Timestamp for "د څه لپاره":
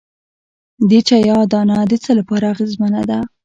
1.89-2.45